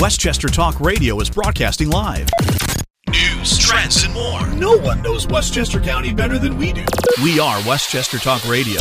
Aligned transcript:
Westchester 0.00 0.46
Talk 0.46 0.80
Radio 0.80 1.18
is 1.20 1.28
broadcasting 1.28 1.90
live. 1.90 2.28
News, 3.08 3.58
trends, 3.58 4.04
and 4.04 4.14
more. 4.14 4.46
No 4.50 4.76
one 4.76 5.02
knows 5.02 5.26
Westchester 5.26 5.80
County 5.80 6.14
better 6.14 6.38
than 6.38 6.56
we 6.56 6.72
do. 6.72 6.84
We 7.20 7.40
are 7.40 7.58
Westchester 7.66 8.18
Talk 8.18 8.48
Radio. 8.48 8.80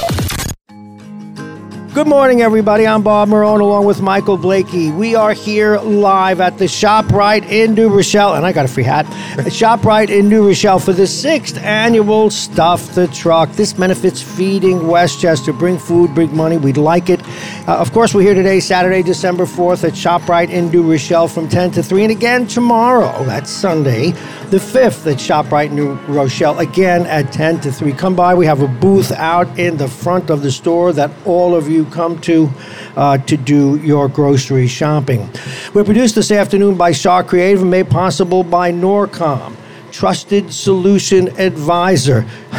Good 1.97 2.07
morning, 2.07 2.44
everybody. 2.44 2.86
I'm 2.86 3.02
Bob 3.02 3.29
Marone 3.29 3.60
along 3.60 3.86
with 3.86 4.04
Michael 4.04 4.38
Blakey. 4.38 4.92
We 4.92 5.15
are 5.15 5.33
here 5.33 5.79
live 5.79 6.39
at 6.39 6.60
the 6.60 6.65
ShopRite 6.65 7.49
in 7.49 7.74
New 7.74 7.89
Rochelle, 7.89 8.35
and 8.35 8.46
I 8.46 8.53
got 8.53 8.65
a 8.65 8.67
free 8.67 8.83
hat. 8.83 9.08
ShopRite 9.47 10.10
in 10.10 10.29
New 10.29 10.46
Rochelle 10.46 10.78
for 10.78 10.94
the 10.94 11.07
sixth 11.07 11.57
annual 11.57 12.29
Stuff 12.29 12.94
the 12.94 13.07
Truck. 13.07 13.49
This 13.53 13.74
benefits 13.74 14.21
feeding 14.21 14.88
Westchester. 14.88 15.52
Bring 15.52 15.79
food, 15.79 16.13
bring 16.13 16.38
money. 16.38 16.59
We'd 16.59 16.77
like 16.77 17.09
it. 17.09 17.20
Uh, 17.67 17.80
of 17.80 17.91
course, 17.91 18.13
we're 18.13 18.21
here 18.21 18.35
today, 18.35 18.59
Saturday, 18.59 19.02
December 19.02 19.45
4th 19.45 19.84
at 19.84 19.93
ShopRite 19.93 20.52
in 20.52 20.70
New 20.70 20.84
Rochelle 20.84 21.27
from 21.27 21.49
10 21.49 21.71
to 21.71 21.81
3, 21.81 22.03
and 22.03 22.11
again 22.11 22.45
tomorrow, 22.45 23.23
that's 23.23 23.49
Sunday, 23.49 24.11
the 24.49 24.57
5th 24.57 25.11
at 25.11 25.17
ShopRite 25.17 25.71
New 25.71 25.95
Rochelle, 26.07 26.59
again 26.59 27.05
at 27.05 27.33
10 27.33 27.59
to 27.61 27.71
3. 27.71 27.91
Come 27.91 28.15
by. 28.15 28.33
We 28.33 28.45
have 28.45 28.61
a 28.61 28.67
booth 28.67 29.11
out 29.11 29.59
in 29.59 29.75
the 29.75 29.89
front 29.89 30.29
of 30.29 30.41
the 30.41 30.51
store 30.51 30.93
that 30.93 31.11
all 31.25 31.53
of 31.53 31.69
you 31.69 31.85
come 31.85 32.19
to 32.21 32.49
uh, 32.95 33.17
to 33.17 33.35
do 33.35 33.77
your 33.79 34.07
grocery 34.07 34.67
shopping. 34.67 35.29
We're 35.73 35.83
produced 35.83 36.15
this 36.15 36.31
afternoon 36.31 36.77
by 36.77 36.93
Shaw 36.93 37.23
Creative 37.23 37.61
and 37.61 37.71
made 37.71 37.89
possible 37.89 38.43
by 38.43 38.71
Norcom, 38.71 39.53
trusted 39.91 40.53
solution 40.53 41.27
advisor. 41.39 42.25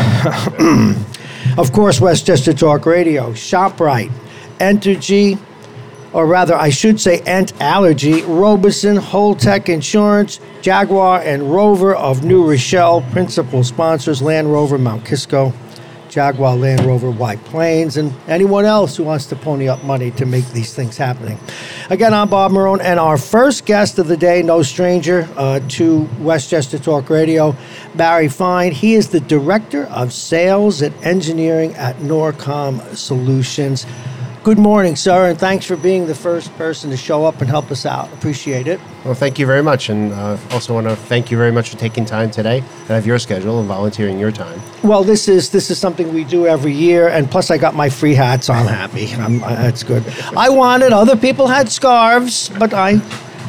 of 1.57 1.73
course, 1.73 2.03
Westchester 2.03 2.53
Talk 2.53 2.85
Radio, 2.85 3.33
ShopRite, 3.33 4.13
Entergy, 4.59 5.39
or 6.13 6.27
rather, 6.27 6.55
I 6.55 6.71
should 6.71 7.01
say 7.01 7.21
Ent 7.21 7.59
Allergy, 7.61 8.23
Robeson, 8.23 8.97
Holtec 8.97 9.69
Insurance, 9.69 10.41
Jaguar, 10.63 11.21
and 11.21 11.53
Rover 11.53 11.95
of 11.95 12.25
New 12.25 12.49
Rochelle, 12.49 13.03
principal 13.11 13.63
sponsors 13.63 14.23
Land 14.23 14.51
Rover, 14.53 14.79
Mount 14.79 15.05
Kisco, 15.05 15.53
Jaguar, 16.09 16.57
Land 16.57 16.87
Rover, 16.87 17.11
White 17.11 17.43
Plains, 17.45 17.97
and 17.97 18.13
anyone 18.27 18.65
else 18.65 18.97
who 18.97 19.05
wants 19.05 19.27
to 19.27 19.37
pony 19.37 19.69
up 19.69 19.85
money 19.85 20.11
to 20.13 20.27
make 20.27 20.47
these 20.49 20.75
things 20.75 20.97
happening. 20.97 21.39
Again, 21.91 22.15
I'm 22.15 22.29
Bob 22.29 22.53
Marone, 22.53 22.81
and 22.81 22.99
our 22.99 23.19
first 23.19 23.67
guest 23.67 23.99
of 23.99 24.09
the 24.09 24.17
day, 24.17 24.43
no 24.43 24.63
stranger 24.63 25.29
uh, 25.37 25.61
to 25.69 26.09
Westchester 26.19 26.79
Talk 26.79 27.11
Radio, 27.11 27.55
Barry 27.95 28.29
Fine. 28.29 28.73
He 28.73 28.95
is 28.95 29.11
the 29.11 29.21
Director 29.21 29.85
of 29.87 30.13
Sales 30.13 30.83
and 30.83 30.95
Engineering 31.05 31.75
at 31.75 31.97
Norcom 31.97 32.97
Solutions. 32.97 33.87
Good 34.45 34.59
morning, 34.59 34.95
sir, 34.95 35.31
and 35.31 35.39
thanks 35.39 35.67
for 35.67 35.77
being 35.77 36.07
the 36.07 36.15
first 36.15 36.57
person 36.57 36.91
to 36.91 36.97
show 36.97 37.25
up 37.25 37.41
and 37.41 37.51
help 37.51 37.73
us 37.73 37.85
out. 37.85 38.11
Appreciate 38.13 38.69
it. 38.69 38.81
Well, 39.05 39.15
thank 39.15 39.37
you 39.39 39.47
very 39.47 39.65
much, 39.65 39.89
and 39.89 40.13
uh, 40.13 40.39
also 40.53 40.75
want 40.75 40.89
to 40.89 40.95
thank 40.95 41.33
you 41.33 41.37
very 41.37 41.51
much 41.51 41.71
for 41.71 41.77
taking 41.77 42.05
time 42.05 42.31
today 42.31 42.63
out 42.85 42.93
of 42.93 43.07
your 43.07 43.19
schedule 43.19 43.59
and 43.59 43.67
volunteering 43.67 44.17
your 44.17 44.31
time. 44.31 44.63
Well, 44.85 45.03
this 45.03 45.27
is 45.27 45.51
this 45.51 45.71
is 45.73 45.79
something 45.79 46.15
we 46.15 46.23
do 46.23 46.47
every 46.47 46.73
year, 46.73 47.09
and 47.09 47.29
plus 47.29 47.51
I 47.51 47.59
got 47.59 47.75
my 47.75 47.91
free 47.91 48.15
hat, 48.15 48.45
so 48.45 48.53
I'm 48.53 48.67
happy. 48.67 49.13
I'm, 49.15 49.43
uh, 49.43 49.57
that's 49.57 49.83
good. 49.83 50.05
I 50.37 50.49
wanted 50.49 50.93
other 50.93 51.17
people 51.17 51.49
had 51.49 51.69
scarves, 51.69 52.49
but 52.61 52.73
I, 52.73 53.01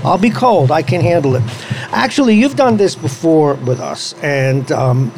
I'll 0.03 0.17
be 0.17 0.31
cold. 0.31 0.71
I 0.71 0.81
can 0.81 1.01
handle 1.01 1.35
it. 1.35 1.43
Actually, 1.91 2.35
you've 2.35 2.55
done 2.55 2.77
this 2.77 2.95
before 2.95 3.53
with 3.53 3.79
us, 3.79 4.15
and 4.23 4.71
um, 4.71 5.11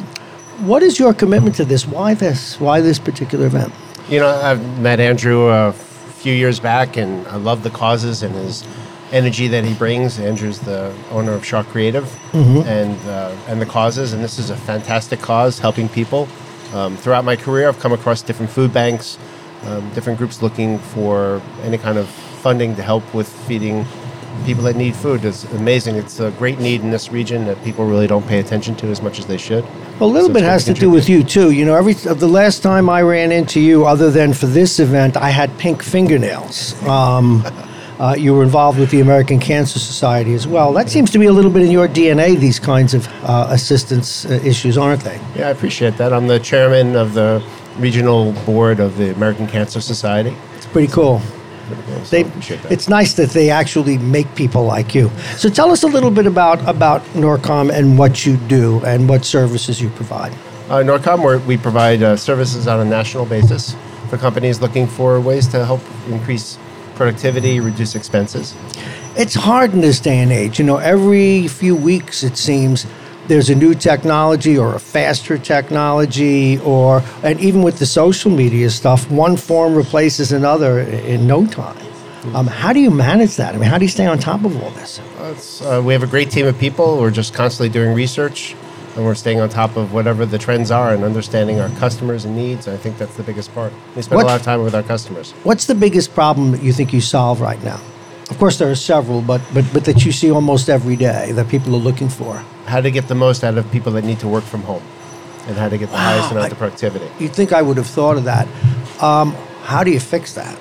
what 0.66 0.82
is 0.82 0.98
your 0.98 1.14
commitment 1.14 1.56
to 1.56 1.64
this? 1.64 1.86
Why 1.86 2.12
this? 2.12 2.60
Why 2.60 2.82
this 2.82 2.98
particular 2.98 3.46
event? 3.46 3.72
You 4.12 4.20
know, 4.20 4.28
I've 4.28 4.78
met 4.78 5.00
Andrew 5.00 5.46
a 5.48 5.72
few 5.72 6.34
years 6.34 6.60
back, 6.60 6.98
and 6.98 7.26
I 7.28 7.36
love 7.36 7.62
the 7.62 7.70
causes 7.70 8.22
and 8.22 8.34
his 8.34 8.62
energy 9.10 9.48
that 9.48 9.64
he 9.64 9.72
brings. 9.72 10.18
Andrew's 10.18 10.58
the 10.60 10.94
owner 11.10 11.32
of 11.32 11.46
Shaw 11.46 11.62
Creative, 11.62 12.04
and 12.66 12.98
uh, 13.08 13.34
and 13.48 13.58
the 13.58 13.64
causes, 13.64 14.12
and 14.12 14.22
this 14.22 14.38
is 14.38 14.50
a 14.50 14.56
fantastic 14.56 15.20
cause, 15.20 15.58
helping 15.58 15.88
people. 15.88 16.28
Um, 16.74 16.94
throughout 16.94 17.24
my 17.24 17.36
career, 17.36 17.68
I've 17.68 17.78
come 17.78 17.94
across 17.94 18.20
different 18.20 18.52
food 18.52 18.70
banks, 18.70 19.16
um, 19.62 19.88
different 19.94 20.18
groups 20.18 20.42
looking 20.42 20.78
for 20.78 21.40
any 21.62 21.78
kind 21.78 21.96
of 21.96 22.06
funding 22.06 22.76
to 22.76 22.82
help 22.82 23.14
with 23.14 23.30
feeding 23.46 23.86
people 24.44 24.64
that 24.64 24.76
need 24.76 24.94
food. 24.96 25.24
It's 25.24 25.44
amazing. 25.52 25.96
It's 25.96 26.20
a 26.20 26.30
great 26.32 26.58
need 26.58 26.80
in 26.80 26.90
this 26.90 27.10
region 27.10 27.44
that 27.46 27.62
people 27.64 27.86
really 27.86 28.06
don't 28.06 28.26
pay 28.26 28.38
attention 28.38 28.74
to 28.76 28.86
as 28.88 29.00
much 29.02 29.18
as 29.18 29.26
they 29.26 29.38
should. 29.38 29.64
Well, 29.98 30.10
a 30.10 30.12
little 30.12 30.28
So 30.28 30.34
bit 30.34 30.42
has 30.42 30.64
to 30.64 30.74
do 30.74 30.90
with 30.90 31.08
you 31.08 31.22
too. 31.22 31.50
You 31.52 31.64
know, 31.64 31.74
every 31.74 31.94
the 31.94 32.28
last 32.28 32.62
time 32.62 32.88
I 32.88 33.02
ran 33.02 33.32
into 33.32 33.60
you, 33.60 33.84
other 33.84 34.10
than 34.10 34.32
for 34.32 34.46
this 34.46 34.80
event, 34.80 35.16
I 35.16 35.30
had 35.30 35.56
pink 35.58 35.82
fingernails. 35.82 36.80
Um, 36.84 37.44
uh, 37.98 38.14
you 38.18 38.34
were 38.34 38.42
involved 38.42 38.78
with 38.78 38.90
the 38.90 39.00
American 39.00 39.38
Cancer 39.38 39.78
Society 39.78 40.34
as 40.34 40.46
well. 40.46 40.72
That 40.72 40.88
seems 40.90 41.10
to 41.12 41.18
be 41.18 41.26
a 41.26 41.32
little 41.32 41.50
bit 41.50 41.62
in 41.62 41.70
your 41.70 41.88
DNA. 41.88 42.38
These 42.38 42.58
kinds 42.58 42.94
of 42.94 43.06
uh, 43.22 43.46
assistance 43.50 44.26
uh, 44.26 44.40
issues, 44.44 44.76
aren't 44.76 45.02
they? 45.02 45.20
Yeah, 45.36 45.48
I 45.48 45.50
appreciate 45.50 45.96
that. 45.98 46.12
I'm 46.12 46.26
the 46.26 46.40
chairman 46.40 46.96
of 46.96 47.14
the 47.14 47.44
regional 47.78 48.32
board 48.44 48.80
of 48.80 48.96
the 48.96 49.12
American 49.14 49.46
Cancer 49.46 49.80
Society. 49.80 50.36
It's 50.56 50.66
pretty 50.66 50.92
cool. 50.92 51.22
They, 52.10 52.24
it's 52.70 52.88
nice 52.88 53.14
that 53.14 53.30
they 53.30 53.50
actually 53.50 53.96
make 53.98 54.34
people 54.34 54.64
like 54.64 54.94
you. 54.94 55.10
So 55.36 55.48
tell 55.48 55.70
us 55.70 55.82
a 55.82 55.86
little 55.86 56.10
bit 56.10 56.26
about 56.26 56.66
about 56.68 57.02
Norcom 57.14 57.72
and 57.72 57.98
what 57.98 58.26
you 58.26 58.36
do 58.36 58.84
and 58.84 59.08
what 59.08 59.24
services 59.24 59.80
you 59.80 59.88
provide. 59.90 60.32
Uh, 60.68 60.82
Norcom, 60.82 61.22
where 61.22 61.38
we 61.38 61.56
provide 61.56 62.02
uh, 62.02 62.16
services 62.16 62.66
on 62.66 62.80
a 62.80 62.84
national 62.84 63.26
basis 63.26 63.76
for 64.08 64.18
companies 64.18 64.60
looking 64.60 64.86
for 64.86 65.20
ways 65.20 65.46
to 65.48 65.64
help 65.64 65.80
increase 66.08 66.58
productivity, 66.94 67.60
reduce 67.60 67.94
expenses. 67.94 68.54
It's 69.16 69.34
hard 69.34 69.72
in 69.72 69.80
this 69.80 70.00
day 70.00 70.18
and 70.18 70.32
age. 70.32 70.58
You 70.58 70.64
know, 70.64 70.78
every 70.78 71.48
few 71.48 71.76
weeks 71.76 72.22
it 72.22 72.36
seems 72.36 72.86
there's 73.28 73.50
a 73.50 73.54
new 73.54 73.74
technology 73.74 74.58
or 74.58 74.74
a 74.74 74.80
faster 74.80 75.38
technology, 75.38 76.58
or 76.58 77.02
and 77.22 77.40
even 77.40 77.62
with 77.62 77.78
the 77.78 77.86
social 77.86 78.30
media 78.30 78.70
stuff, 78.70 79.10
one 79.10 79.36
form 79.36 79.74
replaces 79.74 80.32
another 80.32 80.80
in 80.80 81.26
no 81.26 81.46
time. 81.46 81.76
Um, 82.34 82.46
how 82.46 82.72
do 82.72 82.78
you 82.80 82.90
manage 82.90 83.36
that? 83.36 83.54
I 83.54 83.58
mean, 83.58 83.68
how 83.68 83.78
do 83.78 83.84
you 83.84 83.88
stay 83.90 84.06
on 84.06 84.18
top 84.18 84.44
of 84.44 84.60
all 84.62 84.70
this? 84.70 85.00
Uh, 85.62 85.82
we 85.84 85.92
have 85.92 86.02
a 86.04 86.06
great 86.06 86.30
team 86.30 86.46
of 86.46 86.56
people. 86.58 86.98
We're 87.00 87.10
just 87.10 87.34
constantly 87.34 87.68
doing 87.68 87.94
research, 87.94 88.54
and 88.94 89.04
we're 89.04 89.16
staying 89.16 89.40
on 89.40 89.48
top 89.48 89.76
of 89.76 89.92
whatever 89.92 90.24
the 90.24 90.38
trends 90.38 90.70
are 90.70 90.92
and 90.94 91.02
understanding 91.02 91.58
our 91.60 91.68
customers 91.80 92.24
and 92.24 92.36
needs. 92.36 92.68
I 92.68 92.76
think 92.76 92.96
that's 92.96 93.16
the 93.16 93.24
biggest 93.24 93.52
part. 93.54 93.72
We 93.96 94.02
spend 94.02 94.16
What- 94.16 94.24
a 94.24 94.28
lot 94.28 94.36
of 94.36 94.42
time 94.44 94.62
with 94.62 94.74
our 94.74 94.84
customers. 94.84 95.34
What's 95.42 95.66
the 95.66 95.74
biggest 95.74 96.14
problem 96.14 96.52
that 96.52 96.62
you 96.62 96.72
think 96.72 96.92
you 96.92 97.00
solve 97.00 97.40
right 97.40 97.62
now? 97.64 97.80
Of 98.30 98.38
course, 98.38 98.58
there 98.58 98.70
are 98.70 98.74
several, 98.76 99.20
but 99.20 99.40
but 99.52 99.64
but 99.72 99.84
that 99.84 100.04
you 100.04 100.12
see 100.12 100.30
almost 100.30 100.68
every 100.68 100.96
day 100.96 101.32
that 101.32 101.48
people 101.48 101.74
are 101.74 101.84
looking 101.84 102.08
for. 102.08 102.42
How 102.66 102.80
to 102.80 102.90
get 102.90 103.08
the 103.08 103.14
most 103.14 103.44
out 103.44 103.58
of 103.58 103.70
people 103.70 103.92
that 103.92 104.04
need 104.04 104.20
to 104.20 104.28
work 104.28 104.44
from 104.44 104.62
home, 104.62 104.82
and 105.46 105.56
how 105.56 105.68
to 105.68 105.76
get 105.76 105.90
the 105.90 105.98
highest 105.98 106.30
amount 106.30 106.52
of 106.52 106.58
productivity. 106.58 107.08
You'd 107.18 107.34
think 107.34 107.52
I 107.52 107.60
would 107.62 107.76
have 107.76 107.86
thought 107.86 108.16
of 108.16 108.24
that. 108.24 108.46
Um, 109.02 109.34
how 109.64 109.84
do 109.84 109.90
you 109.90 110.00
fix 110.00 110.34
that? 110.34 110.56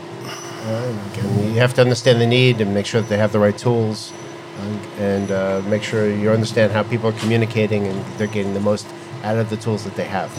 Again, 1.14 1.54
you 1.54 1.60
have 1.60 1.74
to 1.76 1.82
understand 1.82 2.20
the 2.22 2.28
need 2.28 2.62
and 2.62 2.74
make 2.74 2.86
sure 2.86 3.02
that 3.02 3.10
they 3.10 3.18
have 3.18 3.32
the 3.32 3.40
right 3.40 3.58
tools, 3.58 4.12
uh, 4.60 5.02
and 5.02 5.32
uh, 5.32 5.62
make 5.68 5.84
sure 5.84 6.10
you 6.10 6.32
understand 6.32 6.72
how 6.72 6.84
people 6.84 7.10
are 7.10 7.20
communicating 7.20 7.88
and 7.88 8.06
they're 8.18 8.28
getting 8.28 8.54
the 8.54 8.60
most 8.60 8.86
out 9.24 9.38
of 9.38 9.50
the 9.50 9.58
tools 9.58 9.84
that 9.84 9.96
they 9.96 10.06
have. 10.06 10.32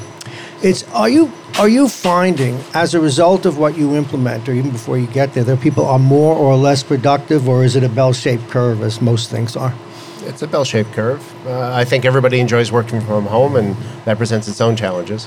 It's 0.62 0.84
are 0.92 1.08
you 1.08 1.30
are 1.58 1.68
you 1.68 1.88
finding 1.88 2.56
as 2.72 2.94
a 2.94 3.00
result 3.00 3.46
of 3.46 3.58
what 3.58 3.76
you 3.76 3.96
implement, 3.96 4.48
or 4.48 4.52
even 4.52 4.70
before 4.70 4.96
you 4.96 5.08
get 5.08 5.34
there, 5.34 5.42
that 5.44 5.60
people 5.60 5.84
are 5.84 5.98
more 5.98 6.36
or 6.36 6.56
less 6.56 6.84
productive, 6.84 7.48
or 7.48 7.64
is 7.64 7.74
it 7.74 7.82
a 7.82 7.88
bell-shaped 7.88 8.48
curve, 8.48 8.80
as 8.80 9.00
most 9.00 9.28
things 9.28 9.56
are? 9.56 9.74
It's 10.20 10.40
a 10.42 10.46
bell-shaped 10.46 10.92
curve. 10.92 11.20
Uh, 11.46 11.72
I 11.74 11.84
think 11.84 12.04
everybody 12.04 12.38
enjoys 12.38 12.70
working 12.70 13.00
from 13.00 13.26
home, 13.26 13.56
and 13.56 13.76
that 14.04 14.18
presents 14.18 14.46
its 14.46 14.60
own 14.60 14.76
challenges. 14.76 15.26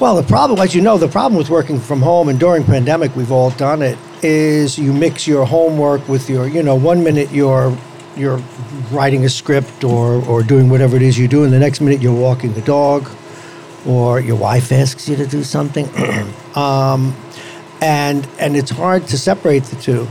Well, 0.00 0.16
the 0.16 0.22
problem, 0.22 0.58
as 0.58 0.74
you 0.74 0.80
know, 0.80 0.96
the 0.96 1.06
problem 1.06 1.36
with 1.36 1.50
working 1.50 1.78
from 1.78 2.00
home, 2.00 2.30
and 2.30 2.40
during 2.40 2.64
pandemic, 2.64 3.14
we've 3.14 3.30
all 3.30 3.50
done 3.50 3.82
it, 3.82 3.98
is 4.22 4.78
you 4.78 4.92
mix 4.92 5.26
your 5.26 5.44
homework 5.44 6.08
with 6.08 6.30
your, 6.30 6.48
you 6.48 6.62
know, 6.62 6.74
one 6.74 7.04
minute 7.04 7.30
you're 7.30 7.76
you're 8.16 8.42
writing 8.90 9.24
a 9.24 9.28
script 9.28 9.84
or 9.84 10.24
or 10.26 10.42
doing 10.42 10.70
whatever 10.70 10.96
it 10.96 11.02
is 11.02 11.18
you 11.18 11.28
do, 11.28 11.44
and 11.44 11.52
the 11.52 11.58
next 11.58 11.82
minute 11.82 12.00
you're 12.00 12.20
walking 12.20 12.54
the 12.54 12.62
dog, 12.62 13.08
or 13.86 14.20
your 14.20 14.36
wife 14.36 14.72
asks 14.72 15.08
you 15.08 15.16
to 15.16 15.26
do 15.26 15.42
something, 15.42 15.88
um, 16.54 17.14
and 17.80 18.26
and 18.38 18.56
it's 18.56 18.70
hard 18.70 19.06
to 19.08 19.18
separate 19.18 19.64
the 19.64 19.76
two. 19.76 20.06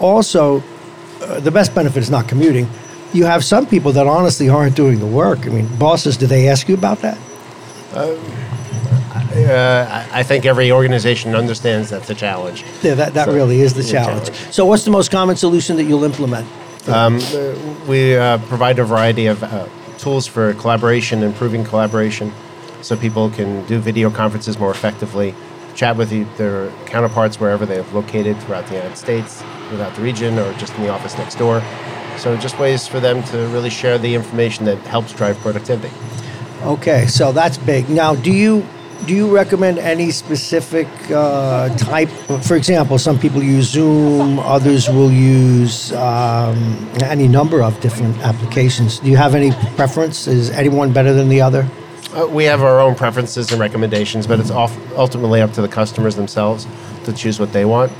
Also, 0.00 0.62
uh, 1.22 1.40
the 1.40 1.50
best 1.50 1.74
benefit 1.74 2.02
is 2.02 2.10
not 2.10 2.28
commuting. 2.28 2.68
You 3.12 3.24
have 3.24 3.42
some 3.44 3.66
people 3.66 3.92
that 3.92 4.06
honestly 4.06 4.48
aren't 4.48 4.76
doing 4.76 4.98
the 5.00 5.06
work. 5.06 5.46
I 5.46 5.48
mean, 5.48 5.66
bosses, 5.78 6.16
do 6.16 6.26
they 6.26 6.48
ask 6.48 6.68
you 6.68 6.74
about 6.74 6.98
that? 7.00 7.18
Uh, 7.94 9.86
I 10.12 10.20
I 10.20 10.22
think 10.22 10.44
every 10.46 10.70
organization 10.72 11.34
understands 11.34 11.90
that's 11.90 12.10
a 12.10 12.14
challenge. 12.14 12.64
Yeah, 12.82 12.94
that, 12.94 13.14
that 13.14 13.26
So, 13.26 13.34
really 13.34 13.60
is 13.60 13.74
the 13.74 13.82
challenge. 13.82 14.28
challenge. 14.28 14.54
So, 14.54 14.64
what's 14.66 14.84
the 14.84 14.90
most 14.90 15.10
common 15.10 15.36
solution 15.36 15.76
that 15.76 15.84
you'll 15.84 16.04
implement? 16.04 16.46
We 17.88 18.16
uh, 18.16 18.38
provide 18.48 18.78
a 18.78 18.84
variety 18.84 19.26
of 19.26 19.42
uh, 19.42 19.66
tools 19.98 20.26
for 20.26 20.54
collaboration, 20.54 21.22
improving 21.22 21.64
collaboration, 21.64 22.32
so 22.82 22.96
people 22.96 23.30
can 23.30 23.64
do 23.66 23.78
video 23.78 24.10
conferences 24.10 24.58
more 24.58 24.70
effectively, 24.70 25.34
chat 25.74 25.96
with 25.96 26.10
their 26.36 26.70
counterparts 26.86 27.38
wherever 27.38 27.64
they 27.64 27.76
have 27.76 27.92
located 27.94 28.40
throughout 28.42 28.66
the 28.66 28.74
United 28.74 28.96
States, 28.96 29.42
throughout 29.68 29.94
the 29.94 30.02
region, 30.02 30.38
or 30.38 30.52
just 30.54 30.74
in 30.74 30.82
the 30.82 30.88
office 30.88 31.16
next 31.16 31.36
door. 31.36 31.62
So 32.16 32.36
just 32.36 32.58
ways 32.58 32.88
for 32.88 32.98
them 32.98 33.22
to 33.24 33.46
really 33.48 33.70
share 33.70 33.96
the 33.96 34.14
information 34.14 34.64
that 34.64 34.78
helps 34.78 35.12
drive 35.12 35.38
productivity. 35.38 35.94
Okay, 36.62 37.06
so 37.06 37.30
that's 37.30 37.56
big. 37.56 37.88
Now, 37.88 38.16
do 38.16 38.32
you 38.32 38.66
do 39.06 39.14
you 39.14 39.32
recommend 39.32 39.78
any 39.78 40.10
specific 40.10 40.88
uh, 41.10 41.68
type? 41.76 42.08
For 42.42 42.56
example, 42.56 42.98
some 42.98 43.16
people 43.16 43.42
use 43.42 43.70
Zoom, 43.70 44.40
others 44.40 44.88
will 44.88 45.12
use 45.12 45.92
um, 45.92 46.90
any 47.00 47.28
number 47.28 47.62
of 47.62 47.78
different 47.80 48.18
applications. 48.18 48.98
Do 48.98 49.08
you 49.08 49.16
have 49.16 49.36
any 49.36 49.52
preference? 49.76 50.26
Is 50.26 50.50
anyone 50.50 50.92
better 50.92 51.14
than 51.14 51.28
the 51.28 51.40
other? 51.40 51.68
Uh, 52.14 52.26
we 52.26 52.44
have 52.44 52.62
our 52.62 52.80
own 52.80 52.94
preferences 52.94 53.50
and 53.52 53.60
recommendations, 53.60 54.26
but 54.26 54.40
it's 54.40 54.50
off, 54.50 54.76
ultimately 54.96 55.42
up 55.42 55.52
to 55.52 55.60
the 55.60 55.68
customers 55.68 56.16
themselves 56.16 56.66
to 57.04 57.12
choose 57.12 57.38
what 57.38 57.52
they 57.52 57.64
want. 57.64 57.92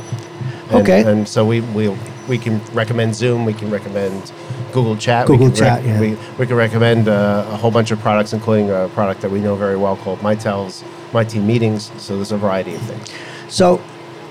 And, 0.70 0.80
Okay. 0.80 1.02
And 1.02 1.28
so 1.28 1.44
we, 1.44 1.60
we, 1.60 1.94
we 2.28 2.38
can 2.38 2.64
recommend 2.72 3.14
Zoom, 3.14 3.44
we 3.44 3.54
can 3.54 3.70
recommend 3.70 4.32
Google 4.72 4.96
Chat. 4.96 5.26
Google 5.26 5.46
we 5.46 5.52
can 5.52 5.58
Chat, 5.58 5.84
yeah. 5.84 6.00
we, 6.00 6.16
we 6.38 6.46
can 6.46 6.56
recommend 6.56 7.08
uh, 7.08 7.46
a 7.48 7.56
whole 7.56 7.70
bunch 7.70 7.90
of 7.90 8.00
products, 8.00 8.32
including 8.32 8.70
a 8.70 8.88
product 8.94 9.20
that 9.20 9.30
we 9.30 9.40
know 9.40 9.56
very 9.56 9.76
well 9.76 9.96
called 9.96 10.22
Mitel's, 10.22 10.84
My 11.12 11.24
Team 11.24 11.46
Meetings. 11.46 11.90
So 12.00 12.16
there's 12.16 12.32
a 12.32 12.38
variety 12.38 12.74
of 12.74 12.82
things. 12.82 13.08
So 13.48 13.82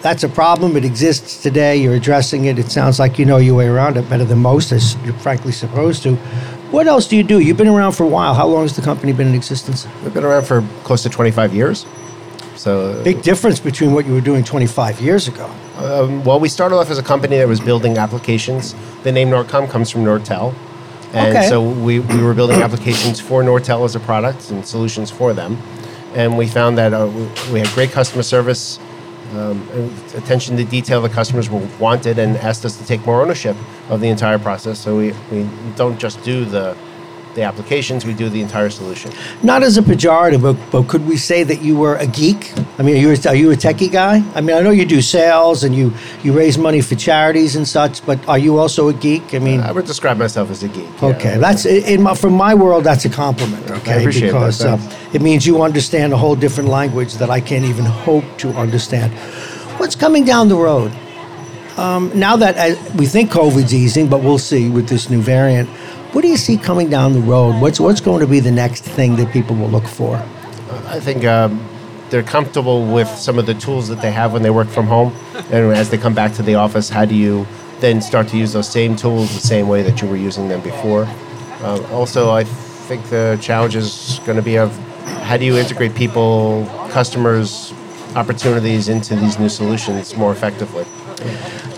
that's 0.01 0.23
a 0.23 0.29
problem. 0.29 0.77
It 0.77 0.85
exists 0.85 1.41
today. 1.41 1.77
You're 1.77 1.95
addressing 1.95 2.45
it. 2.45 2.59
It 2.59 2.71
sounds 2.71 2.99
like 2.99 3.17
you 3.17 3.25
know 3.25 3.37
your 3.37 3.55
way 3.55 3.67
around 3.67 3.97
it 3.97 4.09
better 4.09 4.25
than 4.25 4.39
most, 4.39 4.71
as 4.71 4.95
you're 5.03 5.13
frankly 5.15 5.51
supposed 5.51 6.03
to. 6.03 6.17
What 6.71 6.87
else 6.87 7.07
do 7.07 7.15
you 7.15 7.23
do? 7.23 7.39
You've 7.39 7.57
been 7.57 7.67
around 7.67 7.93
for 7.93 8.03
a 8.03 8.07
while. 8.07 8.33
How 8.33 8.47
long 8.47 8.63
has 8.63 8.75
the 8.75 8.81
company 8.81 9.13
been 9.13 9.27
in 9.27 9.35
existence? 9.35 9.87
We've 10.03 10.13
been 10.13 10.25
around 10.25 10.45
for 10.45 10.61
close 10.83 11.03
to 11.03 11.09
25 11.09 11.53
years. 11.53 11.85
So 12.55 13.01
Big 13.03 13.21
difference 13.21 13.59
between 13.59 13.93
what 13.93 14.05
you 14.05 14.13
were 14.13 14.21
doing 14.21 14.43
25 14.43 14.99
years 14.99 15.27
ago. 15.27 15.49
Um, 15.77 16.23
well, 16.25 16.39
we 16.39 16.49
started 16.49 16.75
off 16.75 16.89
as 16.89 16.97
a 16.97 17.03
company 17.03 17.37
that 17.37 17.47
was 17.47 17.59
building 17.61 17.97
applications. 17.97 18.75
The 19.03 19.11
name 19.11 19.29
Norcom 19.29 19.69
comes 19.69 19.89
from 19.91 20.03
Nortel. 20.03 20.53
And 21.13 21.37
Okay. 21.37 21.47
so 21.47 21.61
we, 21.61 21.99
we 21.99 22.21
were 22.21 22.33
building 22.33 22.61
applications 22.61 23.19
for 23.21 23.41
Nortel 23.43 23.85
as 23.85 23.95
a 23.95 23.99
product 24.01 24.49
and 24.51 24.65
solutions 24.65 25.09
for 25.09 25.33
them. 25.33 25.57
And 26.15 26.37
we 26.37 26.47
found 26.47 26.77
that 26.79 26.93
uh, 26.93 27.07
we- 27.07 27.53
we 27.53 27.59
had 27.59 27.69
great 27.69 27.91
customer 27.91 28.23
service, 28.23 28.79
um, 29.33 29.67
attention 30.15 30.57
to 30.57 30.63
detail 30.63 31.01
the 31.01 31.09
customers 31.09 31.49
were 31.49 31.67
wanted 31.79 32.19
and 32.19 32.37
asked 32.37 32.65
us 32.65 32.77
to 32.77 32.85
take 32.85 33.05
more 33.05 33.21
ownership 33.21 33.55
of 33.89 34.01
the 34.01 34.07
entire 34.07 34.39
process. 34.39 34.79
So 34.79 34.97
we, 34.97 35.13
we 35.31 35.47
don't 35.75 35.99
just 35.99 36.23
do 36.23 36.45
the, 36.45 36.75
the 37.37 37.43
applications, 37.43 38.03
we 38.03 38.13
do 38.13 38.29
the 38.29 38.41
entire 38.41 38.69
solution. 38.69 39.11
Not 39.43 39.61
as 39.61 39.77
a 39.77 39.81
pejorative, 39.83 40.41
but, 40.41 40.57
but 40.71 40.89
could 40.89 41.07
we 41.07 41.17
say 41.17 41.43
that 41.43 41.61
you 41.61 41.77
were 41.77 41.95
a 41.97 42.07
geek? 42.07 42.51
I 42.79 42.81
mean, 42.81 42.95
are 42.95 42.99
you, 42.99 43.11
a, 43.11 43.29
are 43.29 43.35
you 43.35 43.51
a 43.51 43.55
techie 43.55 43.91
guy? 43.91 44.23
I 44.33 44.41
mean, 44.41 44.57
I 44.57 44.61
know 44.61 44.71
you 44.71 44.85
do 44.85 45.01
sales 45.01 45.63
and 45.63 45.75
you, 45.75 45.93
you 46.23 46.33
raise 46.33 46.57
money 46.57 46.81
for 46.81 46.95
charities 46.95 47.55
and 47.55 47.67
such, 47.67 48.03
but 48.07 48.27
are 48.27 48.39
you 48.39 48.57
also 48.57 48.89
a 48.89 48.93
geek? 48.93 49.35
I 49.35 49.39
mean, 49.39 49.59
I 49.61 49.71
would 49.71 49.85
describe 49.85 50.17
myself 50.17 50.49
as 50.49 50.63
a 50.63 50.67
geek. 50.67 50.89
yeah. 50.99 51.09
okay, 51.09 51.37
that's 51.37 51.65
in 51.67 52.01
my, 52.01 52.15
from 52.15 52.33
my 52.33 52.55
world, 52.55 52.83
that's 52.83 53.05
a 53.05 53.09
compliment. 53.09 53.69
Okay, 53.69 53.99
appreciate 53.99 54.31
that, 54.31 54.39
because 54.39 54.65
uh, 54.65 55.09
it 55.13 55.21
means 55.21 55.45
you 55.45 55.61
understand 55.61 56.13
a 56.13 56.17
whole 56.17 56.35
different 56.35 56.69
language 56.69 57.13
that 57.15 57.29
I 57.29 57.39
can't 57.39 57.65
even 57.65 57.85
hope 57.85 58.25
to 58.39 58.49
understand. 58.53 59.13
What's 59.79 59.95
coming 59.95 60.25
down 60.25 60.49
the 60.49 60.57
road? 60.57 60.91
Um, 61.77 62.11
now 62.15 62.35
that 62.37 62.57
uh, 62.57 62.75
we 62.95 63.05
think 63.05 63.29
COVID's 63.29 63.75
easing, 63.75 64.07
but 64.07 64.23
we'll 64.23 64.39
see 64.39 64.67
with 64.71 64.89
this 64.89 65.11
new 65.11 65.21
variant. 65.21 65.69
What 66.13 66.21
do 66.21 66.29
you 66.29 66.37
see 66.37 66.57
coming 66.57 66.89
down 66.89 67.13
the 67.13 67.19
road? 67.19 67.61
What's 67.61 67.79
what's 67.79 68.01
going 68.01 68.21
to 68.21 68.27
be 68.27 68.39
the 68.39 68.51
next 68.51 68.83
thing 68.83 69.17
that 69.17 69.31
people 69.33 69.55
will 69.55 69.69
look 69.69 69.85
for? 69.85 70.15
I 70.87 70.99
think 70.99 71.25
um, 71.25 71.63
they're 72.09 72.23
comfortable 72.23 72.85
with 72.91 73.09
some 73.09 73.37
of 73.37 73.45
the 73.45 73.53
tools 73.53 73.89
that 73.89 74.01
they 74.01 74.11
have 74.11 74.31
when 74.31 74.41
they 74.41 74.49
work 74.49 74.69
from 74.69 74.87
home, 74.87 75.13
and 75.51 75.73
as 75.73 75.89
they 75.89 75.97
come 75.97 76.13
back 76.13 76.33
to 76.35 76.43
the 76.43 76.55
office, 76.55 76.89
how 76.89 77.03
do 77.03 77.13
you 77.13 77.45
then 77.81 78.01
start 78.01 78.29
to 78.29 78.37
use 78.37 78.53
those 78.53 78.69
same 78.69 78.95
tools 78.95 79.33
the 79.33 79.41
same 79.41 79.67
way 79.67 79.81
that 79.83 80.01
you 80.01 80.07
were 80.07 80.15
using 80.15 80.47
them 80.47 80.61
before? 80.61 81.03
Uh, 81.61 81.85
also, 81.91 82.31
I 82.31 82.45
think 82.45 83.03
the 83.09 83.37
challenge 83.41 83.75
is 83.75 84.19
going 84.25 84.37
to 84.37 84.41
be 84.41 84.57
of 84.57 84.75
how 85.23 85.35
do 85.35 85.43
you 85.43 85.57
integrate 85.57 85.93
people, 85.93 86.65
customers, 86.89 87.73
opportunities 88.15 88.87
into 88.87 89.15
these 89.15 89.37
new 89.37 89.49
solutions 89.49 90.15
more 90.15 90.31
effectively. 90.31 90.85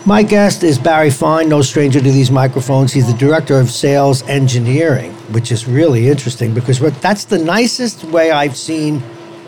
My 0.06 0.24
guest 0.24 0.64
is 0.64 0.80
Barry 0.80 1.12
Fine, 1.12 1.50
no 1.50 1.62
stranger 1.62 2.00
to 2.00 2.12
these 2.12 2.32
microphones. 2.32 2.94
He's 2.94 3.06
the 3.06 3.18
director 3.18 3.60
of 3.60 3.70
sales 3.70 4.24
engineering, 4.24 5.12
which 5.34 5.52
is 5.52 5.68
really 5.68 6.08
interesting 6.08 6.54
because 6.54 6.80
that's 7.00 7.26
the 7.26 7.38
nicest 7.38 8.04
way 8.06 8.32
I've 8.32 8.58
seen 8.58 9.04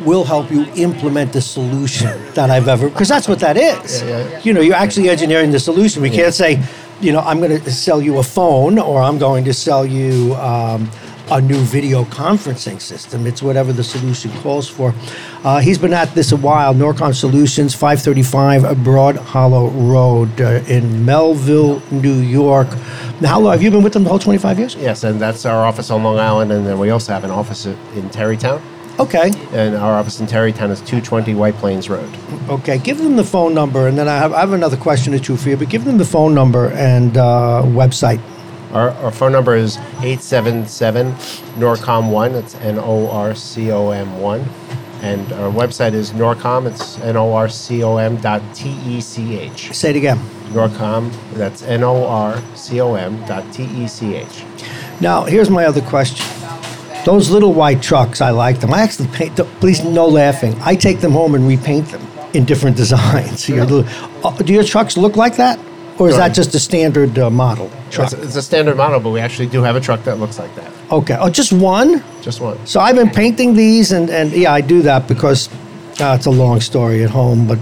will 0.05 0.23
help 0.23 0.51
you 0.51 0.65
implement 0.75 1.33
the 1.33 1.41
solution 1.41 2.09
that 2.33 2.49
I've 2.49 2.67
ever 2.67 2.89
because 2.89 3.07
that's 3.07 3.27
what 3.27 3.39
that 3.39 3.57
is. 3.57 4.01
You 4.45 4.53
know, 4.53 4.61
you're 4.61 4.75
actually 4.75 5.09
engineering 5.09 5.51
the 5.51 5.59
solution. 5.59 6.01
We 6.01 6.09
can't 6.09 6.33
say, 6.33 6.63
you 6.99 7.11
know, 7.11 7.21
I'm 7.21 7.39
going 7.39 7.61
to 7.61 7.71
sell 7.71 8.01
you 8.01 8.19
a 8.19 8.23
phone 8.23 8.77
or 8.77 9.01
I'm 9.01 9.17
going 9.17 9.45
to 9.45 9.53
sell 9.53 9.85
you 9.85 10.35
um, 10.35 10.89
a 11.31 11.39
new 11.39 11.59
video 11.59 12.03
conferencing 12.03 12.81
system. 12.81 13.25
It's 13.25 13.41
whatever 13.41 13.71
the 13.71 13.83
solution 13.83 14.31
calls 14.41 14.67
for. 14.67 14.93
Uh, 15.43 15.59
he's 15.59 15.77
been 15.77 15.93
at 15.93 16.13
this 16.13 16.33
a 16.33 16.35
while. 16.35 16.73
Norcom 16.73 17.15
Solutions, 17.15 17.73
535 17.73 18.83
Broad 18.83 19.15
Hollow 19.15 19.69
Road 19.69 20.41
uh, 20.41 20.61
in 20.67 21.05
Melville, 21.05 21.81
New 21.89 22.15
York. 22.19 22.67
Now, 23.21 23.29
how 23.29 23.39
long 23.39 23.53
have 23.53 23.63
you 23.63 23.71
been 23.71 23.81
with 23.81 23.93
them 23.93 24.03
the 24.03 24.09
whole 24.09 24.19
25 24.19 24.59
years? 24.59 24.75
Yes, 24.75 25.05
and 25.05 25.21
that's 25.21 25.45
our 25.45 25.65
office 25.65 25.89
on 25.89 26.03
Long 26.03 26.19
Island, 26.19 26.51
and 26.51 26.65
then 26.67 26.77
we 26.77 26.89
also 26.89 27.13
have 27.13 27.23
an 27.23 27.31
office 27.31 27.65
in 27.65 28.09
Tarrytown. 28.09 28.61
Okay, 28.99 29.31
And 29.53 29.75
our 29.75 29.93
office 29.93 30.19
in 30.19 30.27
Tarrytown 30.27 30.69
is 30.69 30.79
220 30.81 31.33
White 31.33 31.55
Plains 31.55 31.89
Road. 31.89 32.07
okay. 32.49 32.77
Give 32.77 32.97
them 32.97 33.15
the 33.15 33.23
phone 33.23 33.53
number, 33.53 33.87
and 33.87 33.97
then 33.97 34.07
I 34.07 34.17
have, 34.17 34.33
I 34.33 34.41
have 34.41 34.51
another 34.51 34.77
question 34.77 35.13
or 35.13 35.19
two 35.19 35.37
for 35.37 35.49
you. 35.49 35.57
But 35.57 35.69
give 35.69 35.85
them 35.85 35.97
the 35.97 36.05
phone 36.05 36.35
number 36.35 36.71
and 36.73 37.17
uh, 37.17 37.63
website. 37.65 38.19
Our, 38.73 38.91
our 38.91 39.11
phone 39.11 39.31
number 39.33 39.55
is 39.55 39.77
877 40.01 41.11
NORCOM1. 41.59 42.35
It's 42.35 42.55
N 42.55 42.79
O 42.79 43.09
R 43.09 43.35
C 43.35 43.71
O 43.71 43.89
M 43.89 44.19
1. 44.19 44.39
And 45.01 45.31
our 45.33 45.51
website 45.51 45.93
is 45.93 46.11
NORCOM. 46.11 46.67
It's 46.71 46.99
N 46.99 47.17
O 47.17 47.33
R 47.33 47.49
C 47.49 47.83
O 47.83 47.97
M 47.97 48.17
dot 48.17 48.41
T 48.55 48.69
E 48.85 49.01
C 49.01 49.37
H. 49.37 49.73
Say 49.75 49.89
it 49.89 49.95
again. 49.95 50.17
NORCOM. 50.53 51.11
That's 51.33 51.63
N 51.63 51.83
O 51.83 52.05
R 52.05 52.41
C 52.55 52.79
O 52.81 52.93
M 52.95 53.19
dot 53.25 53.51
T 53.53 53.63
E 53.63 53.87
C 53.87 54.15
H. 54.15 54.43
Now, 55.01 55.23
here's 55.23 55.49
my 55.49 55.65
other 55.65 55.81
question. 55.81 56.25
Those 57.03 57.31
little 57.31 57.51
white 57.53 57.81
trucks, 57.81 58.21
I 58.21 58.29
like 58.29 58.59
them. 58.59 58.71
I 58.73 58.81
actually 58.83 59.07
paint. 59.07 59.35
them- 59.35 59.47
Please, 59.59 59.83
no 59.83 60.07
laughing. 60.07 60.55
I 60.61 60.75
take 60.75 60.99
them 61.01 61.13
home 61.13 61.33
and 61.33 61.47
repaint 61.47 61.87
them 61.87 62.05
in 62.33 62.45
different 62.45 62.77
designs. 62.83 63.49
Your 63.49 63.65
little- 63.65 64.25
uh, 64.25 64.37
do 64.37 64.53
your 64.53 64.63
trucks 64.63 64.95
look 64.97 65.17
like 65.17 65.35
that, 65.37 65.59
or 66.01 66.09
is 66.09 66.17
that 66.17 66.33
just 66.33 66.55
a 66.55 66.59
standard 66.59 67.17
uh, 67.19 67.29
model 67.29 67.71
truck? 67.89 68.11
It's, 68.11 68.23
it's 68.23 68.35
a 68.35 68.41
standard 68.41 68.77
model, 68.77 68.99
but 68.99 69.11
we 69.11 69.19
actually 69.19 69.47
do 69.47 69.61
have 69.61 69.75
a 69.75 69.79
truck 69.79 70.03
that 70.03 70.19
looks 70.19 70.39
like 70.39 70.53
that. 70.55 70.71
Okay. 70.91 71.15
Oh, 71.19 71.29
just 71.29 71.53
one. 71.53 72.03
Just 72.21 72.41
one. 72.41 72.65
So 72.65 72.79
I've 72.79 72.95
been 72.95 73.09
painting 73.09 73.53
these, 73.53 73.91
and 73.91 74.09
and 74.09 74.31
yeah, 74.31 74.53
I 74.53 74.61
do 74.61 74.81
that 74.81 75.07
because 75.07 75.49
uh, 75.99 76.15
it's 76.17 76.25
a 76.25 76.31
long 76.31 76.61
story 76.61 77.03
at 77.03 77.09
home, 77.09 77.47
but. 77.47 77.59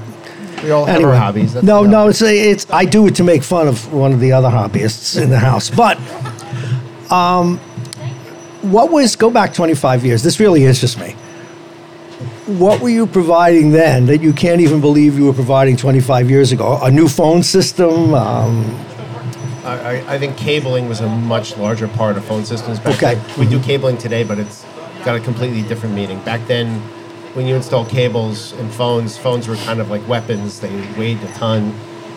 We 0.64 0.72
all 0.72 0.86
have 0.86 0.98
Anyway, 0.98 1.12
our 1.12 1.18
hobbies. 1.18 1.54
That's 1.54 1.66
no, 1.66 1.86
no, 1.86 2.10
it's, 2.10 2.22
it's 2.22 2.70
I 2.70 2.84
do 2.84 3.08
it 3.08 3.16
to 3.16 3.24
make 3.24 3.44
fun 3.44 3.70
of 3.70 3.94
one 3.94 4.12
of 4.12 4.20
the 4.20 4.34
other 4.34 4.50
hobbyists 4.50 5.22
in 5.22 5.30
the 5.30 5.40
house. 5.40 5.70
But 5.70 5.98
um, 7.10 7.60
what 8.62 8.92
was 8.92 9.16
go 9.16 9.30
back 9.30 9.54
25 9.54 10.06
years? 10.06 10.22
This 10.22 10.38
really 10.42 10.66
interests 10.66 10.98
me. 10.98 11.16
What 12.58 12.82
were 12.82 12.90
you 12.90 13.06
providing 13.06 13.70
then 13.72 14.08
that 14.08 14.22
you 14.22 14.34
can't 14.34 14.60
even 14.60 14.82
believe 14.82 15.16
you 15.20 15.26
were 15.26 15.34
providing 15.34 15.78
25 15.78 16.32
years 16.32 16.52
ago? 16.52 16.80
A 16.82 16.90
new 16.90 17.08
phone 17.08 17.44
system? 17.44 18.16
Um, 18.16 18.66
I, 19.64 20.04
I- 20.08 20.18
think 20.18 20.36
cabling 20.36 20.90
was 20.90 21.00
a 21.00 21.08
much 21.08 21.56
larger 21.58 21.88
part 21.88 22.18
of 22.18 22.26
phone 22.26 22.46
systems 22.46 22.80
back 22.80 22.96
Okay. 22.96 23.14
then. 23.16 23.40
We 23.40 23.48
do 23.48 23.60
cabling 23.62 24.00
today, 24.00 24.24
but 24.24 24.40
it's 24.40 24.66
got 25.06 25.16
a 25.16 25.20
completely 25.20 25.62
different 25.62 25.94
meaning. 25.94 26.20
Back 26.22 26.48
then, 26.48 26.80
when 27.36 27.46
you 27.46 27.56
install 27.56 27.86
cables 27.86 28.54
in 28.54 28.68
phones, 28.70 29.16
phones 29.16 29.48
were 29.48 29.58
kind 29.58 29.80
of 29.80 29.92
like 29.92 30.06
weapons. 30.08 30.60
They 30.60 30.76
weighed 30.98 31.22
a 31.22 31.32
ton. 31.34 31.76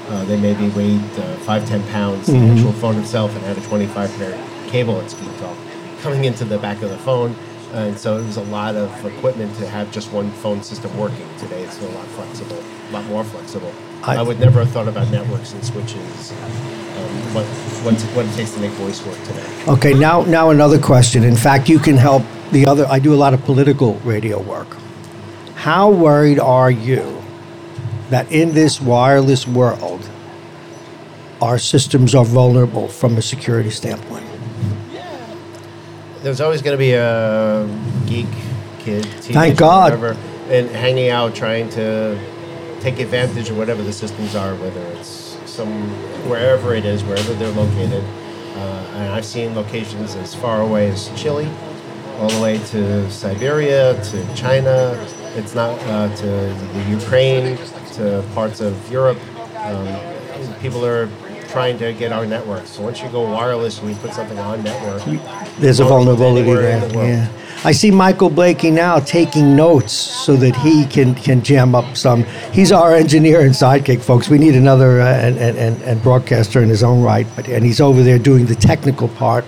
Uh, 0.09 0.25
they 0.25 0.41
maybe 0.41 0.71
weighed 0.71 1.03
uh, 1.19 1.35
five, 1.45 1.67
ten 1.69 1.87
pounds. 1.89 2.27
The 2.29 2.39
actual 2.39 2.73
phone 2.73 2.97
itself 2.97 3.35
and 3.37 3.45
had 3.45 3.59
a 3.59 3.61
25 3.61 4.11
pair 4.17 4.33
cable 4.69 5.03
talk 5.39 5.57
coming 6.01 6.25
into 6.25 6.47
the 6.47 6.57
back 6.59 6.81
of 6.81 6.89
the 6.89 6.97
phone. 6.99 7.37
And 7.73 7.99
so 7.99 8.19
it 8.19 8.25
was 8.25 8.37
a 8.37 8.45
lot 8.45 8.77
of 8.77 8.91
equipment 9.07 9.57
to 9.57 9.67
have 9.67 9.91
just 9.91 10.13
one 10.13 10.31
phone 10.31 10.63
system 10.63 10.95
working. 10.99 11.27
Today 11.39 11.63
it's 11.63 11.81
a 11.81 11.89
lot 11.89 12.07
flexible, 12.09 12.63
a 12.89 12.93
lot 12.93 13.05
more 13.07 13.25
flexible. 13.25 13.73
I- 14.03 14.17
I, 14.17 14.23
would 14.23 14.39
never 14.41 14.61
have 14.61 14.71
thought 14.73 14.89
about 14.89 15.11
networks 15.11 15.53
and 15.53 15.65
switches, 15.65 16.33
um, 16.33 17.35
what, 17.35 17.47
what, 17.85 18.01
what 18.15 18.27
it 18.27 18.35
takes 18.35 18.53
to 18.55 18.61
make 18.61 18.73
voice 18.73 19.05
work 19.07 19.17
today. 19.25 19.47
okay, 19.69 19.95
now 19.95 20.23
now 20.23 20.51
another 20.51 20.79
question. 20.79 21.25
In 21.25 21.37
fact, 21.37 21.69
you 21.69 21.79
can 21.79 21.97
help 21.97 22.25
the 22.51 22.67
other. 22.67 22.85
I 22.91 22.99
do 22.99 23.15
a 23.15 23.21
lot 23.25 23.33
of 23.33 23.43
political 23.45 23.95
radio 24.05 24.41
work. 24.43 24.77
How 25.55 25.89
worried 25.91 26.41
are 26.41 26.71
you 26.71 27.23
that 28.11 28.31
in 28.31 28.53
this 28.53 28.81
wireless 28.81 29.47
world, 29.47 30.07
our 31.41 31.59
systems 31.59 32.15
are 32.15 32.25
vulnerable 32.25 32.89
from 32.89 33.17
a 33.17 33.23
security 33.23 33.71
standpoint? 33.71 34.27
There's 36.23 36.41
always 36.41 36.63
going 36.63 36.75
to 36.75 36.79
be 36.79 36.93
a 36.93 37.67
geek 38.07 38.29
kid, 38.79 39.03
teenager, 39.03 39.33
Thank 39.33 39.59
God. 39.59 39.93
whatever, 39.93 40.17
and 40.49 40.69
hanging 40.71 41.11
out 41.11 41.35
trying 41.35 41.69
to 41.71 42.17
take 42.81 43.01
advantage 43.01 43.51
of 43.51 43.57
whatever 43.57 43.83
the 43.83 43.93
systems 43.93 44.37
are, 44.37 44.55
whether 44.55 44.81
it's 44.99 45.37
some 45.47 45.69
wherever 46.29 46.75
it 46.75 46.85
is, 46.85 47.03
wherever 47.03 47.35
they're 47.35 47.51
located. 47.51 48.05
Uh, 48.55 48.93
and 48.95 49.13
I've 49.13 49.25
seen 49.25 49.55
locations 49.57 50.15
as 50.15 50.33
far 50.33 50.61
away 50.61 50.91
as 50.91 51.11
Chile, 51.21 51.51
all 52.19 52.29
the 52.29 52.41
way 52.41 52.59
to 52.59 53.11
Siberia, 53.11 54.01
to 54.05 54.35
China. 54.37 54.95
It's 55.35 55.57
not 55.57 55.77
uh, 55.89 56.15
to 56.17 56.27
the 56.27 56.87
Ukraine, 56.89 57.57
to 57.95 58.25
parts 58.33 58.61
of 58.61 58.75
Europe. 58.93 59.19
Um, 59.57 59.89
people 60.61 60.85
are 60.87 61.09
trying 61.53 61.79
to 61.79 61.93
get 61.93 62.13
our 62.13 62.27
network. 62.27 62.67
So 62.67 62.83
once 62.83 63.03
you 63.03 63.09
go 63.11 63.31
wireless 63.31 63.79
and 63.81 63.91
you 63.91 63.97
put 63.97 64.15
something 64.15 64.39
on 64.39 64.63
network, 64.63 65.05
There's 65.59 65.81
a 65.81 65.85
vulnerability 65.85 66.51
there. 66.53 66.81
the. 66.89 66.95
Yeah. 66.97 67.29
I 67.65 67.71
see 67.71 67.93
Michael 67.93 68.31
Blakey 68.31 68.71
now 68.73 68.99
taking 68.99 69.55
notes 69.55 69.93
so 69.93 70.35
that 70.37 70.57
he 70.57 70.85
can, 70.87 71.15
can 71.15 71.43
jam 71.43 71.75
up 71.77 71.97
some. 71.97 72.25
He's 72.53 72.73
our 72.73 72.95
engineer 72.95 73.43
and 73.43 73.51
sidekick, 73.51 74.03
folks. 74.03 74.29
We 74.29 74.39
need 74.39 74.57
another 74.57 75.01
uh, 75.01 75.07
and, 75.07 75.37
and, 75.37 75.57
and, 75.59 75.81
and 75.83 76.03
broadcaster 76.03 76.61
in 76.63 76.69
his 76.69 76.83
own 76.83 77.03
right, 77.03 77.27
but 77.37 77.47
and 77.49 77.65
he's 77.65 77.81
over 77.81 78.03
there 78.03 78.19
doing 78.19 78.47
the 78.47 78.57
technical 78.57 79.07
part, 79.09 79.45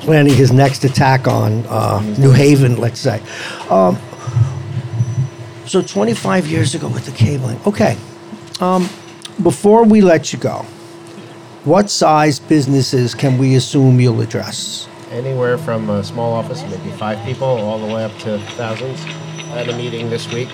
planning 0.00 0.34
his 0.34 0.50
next 0.52 0.82
attack 0.84 1.28
on 1.28 1.64
uh, 1.68 2.00
New 2.18 2.32
Haven, 2.32 2.78
let's 2.78 2.98
say. 2.98 3.22
Um, 3.70 3.96
so 5.66 5.82
25 5.82 6.48
years 6.48 6.74
ago 6.74 6.88
with 6.88 7.06
the 7.06 7.12
cabling. 7.12 7.60
Okay. 7.66 7.96
Um, 8.60 8.88
before 9.42 9.84
we 9.84 10.00
let 10.00 10.32
you 10.32 10.38
go, 10.38 10.66
what 11.64 11.90
size 11.90 12.38
businesses 12.38 13.14
can 13.14 13.38
we 13.38 13.54
assume 13.54 14.00
you'll 14.00 14.20
address? 14.20 14.88
anywhere 15.12 15.58
from 15.58 15.90
a 15.90 16.02
small 16.02 16.32
office, 16.32 16.62
maybe 16.62 16.90
five 16.96 17.22
people, 17.24 17.46
all 17.46 17.78
the 17.78 17.94
way 17.94 18.04
up 18.04 18.16
to 18.18 18.38
thousands. 18.56 19.00
I 19.04 19.58
had 19.58 19.68
a 19.68 19.76
meeting 19.76 20.10
this 20.10 20.32
week 20.32 20.48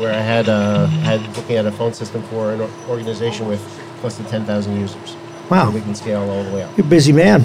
where 0.00 0.12
I 0.12 0.20
had 0.20 0.48
uh, 0.48 0.86
had 0.86 1.20
looking 1.36 1.56
at 1.56 1.66
a 1.66 1.72
phone 1.72 1.92
system 1.92 2.22
for 2.24 2.52
an 2.52 2.62
organization 2.88 3.46
with 3.46 3.60
close 4.00 4.16
to 4.16 4.24
10,000 4.24 4.80
users. 4.80 5.16
Wow. 5.50 5.66
So 5.66 5.74
we 5.74 5.82
can 5.82 5.94
scale 5.94 6.22
all 6.22 6.42
the 6.42 6.52
way 6.52 6.62
up. 6.62 6.76
You're 6.76 6.86
a 6.86 6.90
busy 6.90 7.12
man. 7.12 7.44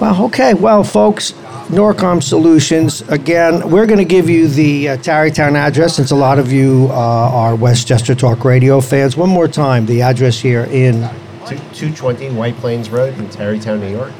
Well, 0.00 0.24
okay. 0.24 0.54
Well, 0.54 0.82
folks, 0.82 1.32
Norcom 1.74 2.22
Solutions. 2.22 3.02
Again, 3.08 3.68
we're 3.68 3.86
going 3.86 3.98
to 3.98 4.04
give 4.04 4.30
you 4.30 4.46
the 4.46 4.90
uh, 4.90 4.96
Tarrytown 4.98 5.56
address 5.56 5.96
since 5.96 6.12
a 6.12 6.14
lot 6.16 6.38
of 6.38 6.52
you 6.52 6.86
uh, 6.90 6.94
are 6.94 7.56
Westchester 7.56 8.14
Talk 8.14 8.44
Radio 8.44 8.80
fans. 8.80 9.16
One 9.16 9.28
more 9.28 9.48
time, 9.48 9.84
the 9.86 10.00
address 10.00 10.38
here 10.38 10.64
in 10.70 11.00
220 11.48 12.30
White 12.30 12.54
Plains 12.56 12.90
Road 12.90 13.18
in 13.18 13.28
Tarrytown, 13.28 13.80
New 13.80 13.90
York. 13.90 14.12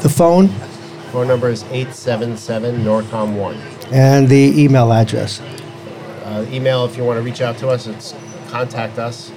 the 0.00 0.08
phone 0.08 0.48
Phone 1.12 1.26
number 1.26 1.48
is 1.48 1.62
877 1.64 2.84
Norcom 2.84 3.34
1. 3.36 3.56
and 3.90 4.28
the 4.28 4.62
email 4.62 4.92
address. 4.92 5.40
Uh, 5.40 6.44
email, 6.50 6.84
if 6.84 6.96
you 6.98 7.04
want 7.04 7.16
to 7.16 7.22
reach 7.22 7.40
out 7.40 7.56
to 7.58 7.68
us, 7.68 7.86
it's 7.86 8.14
contact 8.48 8.98
us 8.98 9.30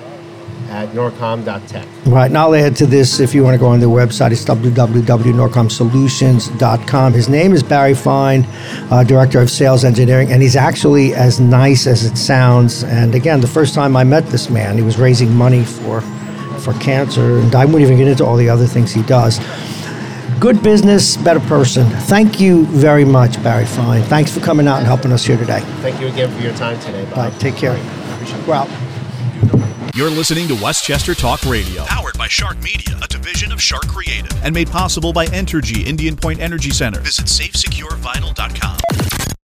at 0.71 0.89
norcom.tech. 0.89 1.88
Right, 2.05 2.25
and 2.27 2.38
I'll 2.38 2.53
add 2.55 2.77
to 2.77 2.86
this 2.86 3.19
if 3.19 3.36
you 3.36 3.43
want 3.43 3.55
to 3.55 3.60
go 3.60 3.67
on 3.67 3.81
their 3.81 3.89
website. 3.89 4.31
It's 4.31 4.45
www.norcomsolutions.com. 4.45 7.13
His 7.13 7.27
name 7.29 7.53
is 7.53 7.62
Barry 7.62 7.93
Fine, 7.93 8.48
uh, 8.89 9.03
Director 9.03 9.41
of 9.41 9.51
Sales 9.51 9.83
Engineering, 9.83 10.31
and 10.31 10.41
he's 10.41 10.55
actually 10.55 11.13
as 11.13 11.41
nice 11.41 11.86
as 11.88 12.05
it 12.05 12.15
sounds. 12.17 12.86
And 12.86 13.13
again, 13.15 13.41
the 13.41 13.48
first 13.48 13.75
time 13.75 13.98
I 13.98 14.05
met 14.05 14.25
this 14.27 14.50
man, 14.50 14.77
he 14.77 14.83
was 14.83 14.98
raising 14.98 15.36
money 15.36 15.65
for, 15.65 16.00
for 16.60 16.71
cancer, 16.75 17.39
and 17.39 17.53
I 17.53 17.65
won't 17.65 17.81
even 17.81 17.98
get 17.98 18.07
into 18.07 18.25
all 18.25 18.38
the 18.38 18.48
other 18.50 18.65
things 18.65 18.93
he 18.93 19.01
does. 19.03 19.41
Good 20.39 20.63
business, 20.63 21.17
better 21.17 21.41
person. 21.41 21.86
Thank 21.86 22.39
you 22.39 22.65
very 22.65 23.03
much, 23.05 23.43
Barry 23.43 23.65
Fine. 23.65 24.03
Thanks 24.03 24.31
for 24.33 24.39
coming 24.39 24.67
out 24.67 24.77
and 24.77 24.88
helping 24.88 25.12
us 25.12 25.25
here 25.25 25.38
today. 25.38 25.60
Thank 25.81 26.00
you 26.01 26.07
again 26.07 26.31
for 26.36 26.41
your 26.41 26.53
time 26.53 26.79
today, 26.79 27.03
Bob. 27.05 27.17
Right, 27.17 27.33
take 27.39 27.55
care. 27.55 27.75
Appreciate 27.75 28.39
it. 28.39 28.48
Well, 28.48 28.67
You're 29.93 30.10
listening 30.10 30.48
to 30.48 30.55
Westchester 30.55 31.13
Talk 31.13 31.43
Radio, 31.43 31.83
powered 31.83 32.17
by 32.17 32.29
Shark 32.29 32.57
Media, 32.63 32.98
a 33.03 33.07
division 33.10 33.51
of 33.51 33.62
Shark 33.62 33.88
Creative, 33.88 34.31
and 34.41 34.53
made 34.53 34.69
possible 34.69 35.12
by 35.12 35.25
Entergy 35.27 35.86
Indian 35.86 36.15
Point 36.15 36.39
Energy 36.39 36.69
Center. 36.69 37.01
Visit 37.01 37.25
safesecurevinyl.com. 37.25 39.11